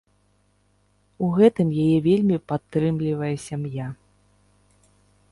У 1.25 1.27
гэтым 1.37 1.67
яе 1.83 1.97
вельмі 2.07 2.37
падтрымлівае 2.51 3.29
сям'я. 3.47 3.87